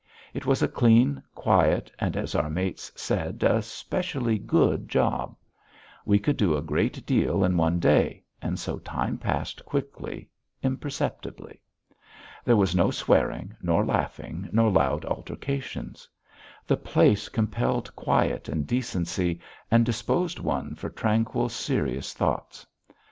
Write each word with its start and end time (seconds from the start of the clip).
It 0.33 0.47
was 0.47 0.63
a 0.63 0.67
clean, 0.67 1.21
quiet, 1.35 1.91
and, 1.99 2.17
as 2.17 2.33
our 2.33 2.49
mates 2.49 2.91
said, 2.95 3.43
a 3.43 3.61
specially 3.61 4.39
good 4.39 4.89
job. 4.89 5.35
We 6.07 6.17
could 6.17 6.37
do 6.37 6.57
a 6.57 6.61
great 6.63 7.05
deal 7.05 7.43
in 7.43 7.55
one 7.55 7.77
day, 7.79 8.23
and 8.41 8.57
so 8.57 8.79
time 8.79 9.19
passed 9.19 9.63
quickly, 9.63 10.27
imperceptibly. 10.63 11.61
There 12.43 12.57
was 12.57 12.75
no 12.75 12.89
swearing, 12.89 13.55
nor 13.61 13.85
laughing, 13.85 14.49
nor 14.51 14.71
loud 14.71 15.05
altercations. 15.05 16.09
The 16.65 16.77
place 16.77 17.29
compelled 17.29 17.95
quiet 17.95 18.49
and 18.49 18.65
decency, 18.65 19.39
and 19.69 19.85
disposed 19.85 20.39
one 20.39 20.73
for 20.73 20.89
tranquil, 20.89 21.47
serious 21.47 22.11
thoughts. 22.15 22.65